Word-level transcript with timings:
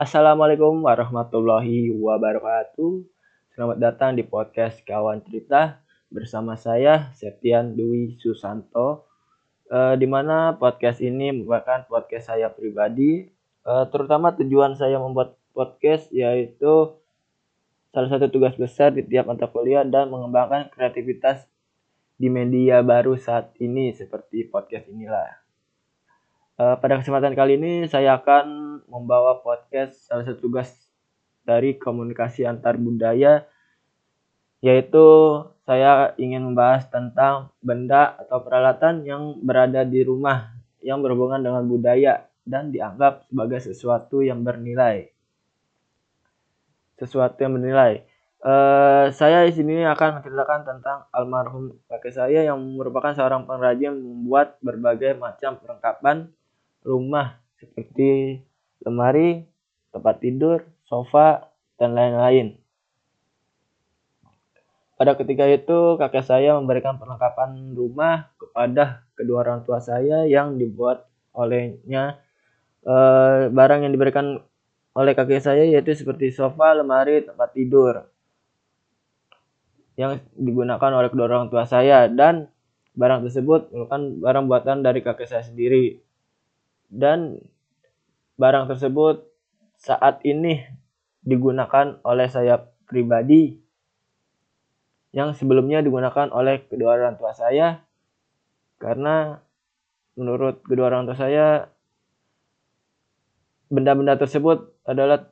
Assalamualaikum 0.00 0.80
warahmatullahi 0.80 1.92
wabarakatuh. 1.92 3.04
Selamat 3.52 3.76
datang 3.76 4.16
di 4.16 4.24
podcast 4.24 4.80
Kawan 4.88 5.20
Cerita 5.28 5.84
bersama 6.08 6.56
saya 6.56 7.12
Septian 7.12 7.76
Dwi 7.76 8.16
Susanto. 8.16 9.04
Uh, 9.68 10.00
di 10.00 10.08
mana 10.08 10.56
podcast 10.56 11.04
ini 11.04 11.36
merupakan 11.36 11.84
podcast 11.84 12.32
saya 12.32 12.48
pribadi. 12.48 13.28
Uh, 13.60 13.84
terutama 13.92 14.32
tujuan 14.40 14.72
saya 14.72 14.96
membuat 14.96 15.36
podcast 15.52 16.08
yaitu 16.16 16.96
salah 17.92 18.08
satu 18.08 18.32
tugas 18.32 18.56
besar 18.56 18.96
di 18.96 19.04
tiap 19.04 19.28
mata 19.28 19.52
kuliah 19.52 19.84
dan 19.84 20.08
mengembangkan 20.08 20.72
kreativitas 20.72 21.44
di 22.16 22.32
media 22.32 22.80
baru 22.80 23.20
saat 23.20 23.52
ini 23.60 23.92
seperti 23.92 24.48
podcast 24.48 24.88
inilah. 24.88 25.49
Uh, 26.60 26.76
pada 26.76 27.00
kesempatan 27.00 27.32
kali 27.32 27.56
ini 27.56 27.88
saya 27.88 28.20
akan 28.20 28.44
membawa 28.84 29.40
podcast 29.40 29.96
salah 30.04 30.28
satu 30.28 30.44
tugas 30.44 30.68
dari 31.40 31.80
komunikasi 31.80 32.44
antar 32.44 32.76
budaya 32.76 33.48
yaitu 34.60 35.00
saya 35.64 36.12
ingin 36.20 36.44
membahas 36.44 36.84
tentang 36.92 37.48
benda 37.64 38.12
atau 38.12 38.44
peralatan 38.44 39.08
yang 39.08 39.40
berada 39.40 39.88
di 39.88 40.04
rumah 40.04 40.52
yang 40.84 41.00
berhubungan 41.00 41.40
dengan 41.40 41.64
budaya 41.64 42.28
dan 42.44 42.68
dianggap 42.68 43.24
sebagai 43.32 43.64
sesuatu 43.64 44.20
yang 44.20 44.44
bernilai. 44.44 45.08
Sesuatu 47.00 47.40
yang 47.40 47.56
bernilai. 47.56 48.04
Uh, 48.44 49.08
saya 49.16 49.48
di 49.48 49.56
sini 49.56 49.80
akan 49.88 50.20
menceritakan 50.20 50.60
tentang 50.68 51.08
almarhum 51.08 51.72
kakek 51.88 52.12
saya 52.12 52.44
yang 52.44 52.60
merupakan 52.76 53.16
seorang 53.16 53.48
pengrajin 53.48 53.96
membuat 53.96 54.60
berbagai 54.60 55.16
macam 55.16 55.56
perlengkapan 55.56 56.28
rumah 56.84 57.40
seperti 57.60 58.40
lemari, 58.84 59.44
tempat 59.92 60.16
tidur, 60.20 60.64
sofa, 60.88 61.52
dan 61.76 61.92
lain-lain. 61.92 62.56
Pada 64.96 65.16
ketika 65.16 65.48
itu, 65.48 65.96
kakek 65.96 66.24
saya 66.24 66.56
memberikan 66.60 67.00
perlengkapan 67.00 67.72
rumah 67.72 68.28
kepada 68.36 69.04
kedua 69.16 69.44
orang 69.48 69.64
tua 69.64 69.80
saya 69.80 70.28
yang 70.28 70.60
dibuat 70.60 71.08
olehnya 71.32 72.20
e, 72.84 72.94
barang 73.48 73.80
yang 73.88 73.92
diberikan 73.96 74.44
oleh 74.92 75.12
kakek 75.16 75.40
saya 75.40 75.64
yaitu 75.64 75.96
seperti 75.96 76.28
sofa, 76.28 76.76
lemari, 76.76 77.24
tempat 77.24 77.48
tidur 77.56 78.04
yang 79.96 80.20
digunakan 80.36 80.90
oleh 80.96 81.08
kedua 81.12 81.28
orang 81.28 81.48
tua 81.52 81.64
saya 81.68 82.08
dan 82.08 82.48
barang 82.96 83.24
tersebut 83.28 83.72
merupakan 83.72 84.02
barang 84.20 84.44
buatan 84.48 84.76
dari 84.80 85.00
kakek 85.04 85.28
saya 85.28 85.44
sendiri 85.44 86.00
dan 86.90 87.38
barang 88.36 88.68
tersebut 88.68 89.24
saat 89.80 90.20
ini 90.26 90.60
digunakan 91.24 91.96
oleh 92.04 92.28
saya 92.28 92.60
pribadi 92.84 93.56
yang 95.10 95.34
sebelumnya 95.34 95.82
digunakan 95.82 96.30
oleh 96.30 96.66
kedua 96.66 96.98
orang 96.98 97.16
tua 97.18 97.34
saya 97.34 97.82
karena 98.82 99.38
menurut 100.18 100.62
kedua 100.66 100.90
orang 100.90 101.06
tua 101.06 101.18
saya 101.18 101.46
benda-benda 103.70 104.18
tersebut 104.18 104.74
adalah 104.82 105.30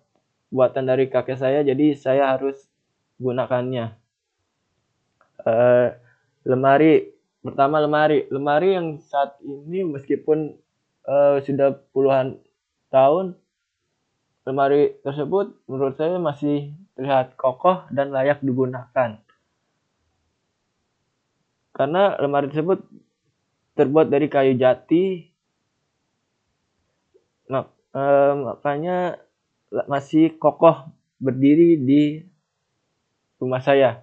buatan 0.49 0.89
dari 0.89 1.11
kakek 1.11 1.37
saya 1.37 1.61
jadi 1.67 1.93
saya 1.99 2.39
harus 2.39 2.69
gunakannya. 3.19 3.99
Uh, 5.43 5.95
lemari 6.47 7.11
pertama 7.43 7.83
lemari. 7.83 8.27
Lemari 8.31 8.79
yang 8.79 9.03
saat 9.03 9.39
ini 9.43 9.85
meskipun 9.85 10.55
uh, 11.09 11.41
sudah 11.41 11.81
puluhan 11.97 12.37
tahun 12.93 13.35
lemari 14.45 14.97
tersebut 15.05 15.57
menurut 15.69 15.97
saya 15.97 16.17
masih 16.21 16.73
terlihat 16.97 17.37
kokoh 17.37 17.85
dan 17.93 18.13
layak 18.13 18.41
digunakan. 18.41 19.21
Karena 21.77 22.17
lemari 22.19 22.49
tersebut 22.49 22.81
terbuat 23.77 24.11
dari 24.11 24.27
kayu 24.27 24.59
jati, 24.59 25.31
mak 27.47 27.71
eh, 27.95 28.33
makanya 28.35 29.21
masih 29.87 30.35
kokoh 30.41 30.91
berdiri 31.23 31.79
di 31.79 32.25
rumah 33.39 33.63
saya. 33.63 34.03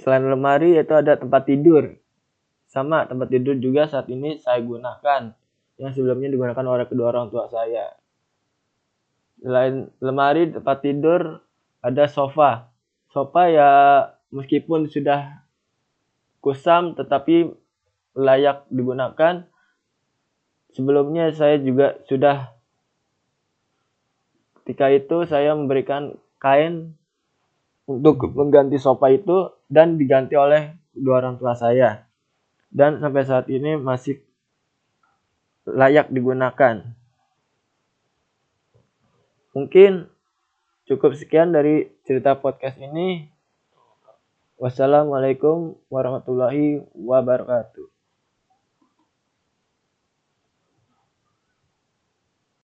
Selain 0.00 0.24
lemari 0.24 0.74
itu 0.80 0.94
ada 0.96 1.14
tempat 1.14 1.44
tidur 1.44 1.99
sama 2.70 3.02
tempat 3.10 3.34
tidur 3.34 3.58
juga 3.58 3.90
saat 3.90 4.06
ini 4.06 4.38
saya 4.38 4.62
gunakan 4.62 5.34
yang 5.74 5.90
sebelumnya 5.90 6.30
digunakan 6.30 6.62
oleh 6.62 6.86
kedua 6.86 7.10
orang 7.10 7.26
tua 7.26 7.50
saya. 7.50 7.98
Selain 9.42 9.90
lemari 9.98 10.54
tempat 10.54 10.78
tidur 10.78 11.42
ada 11.82 12.04
sofa. 12.06 12.70
Sofa 13.10 13.50
ya 13.50 13.70
meskipun 14.30 14.86
sudah 14.86 15.42
kusam 16.38 16.94
tetapi 16.94 17.50
layak 18.14 18.62
digunakan. 18.70 19.50
Sebelumnya 20.70 21.34
saya 21.34 21.58
juga 21.58 21.98
sudah 22.06 22.54
ketika 24.62 24.94
itu 24.94 25.26
saya 25.26 25.58
memberikan 25.58 26.14
kain 26.38 26.94
untuk 27.90 28.30
mengganti 28.38 28.78
sofa 28.78 29.10
itu 29.10 29.50
dan 29.66 29.98
diganti 29.98 30.38
oleh 30.38 30.78
kedua 30.94 31.26
orang 31.26 31.42
tua 31.42 31.58
saya 31.58 32.06
dan 32.70 33.02
sampai 33.02 33.26
saat 33.26 33.50
ini 33.50 33.74
masih 33.74 34.22
layak 35.66 36.08
digunakan. 36.08 36.86
Mungkin 39.50 40.06
cukup 40.86 41.18
sekian 41.18 41.50
dari 41.50 41.90
cerita 42.06 42.38
podcast 42.38 42.78
ini. 42.78 43.26
Wassalamualaikum 44.60 45.74
warahmatullahi 45.90 46.86
wabarakatuh. 46.94 47.89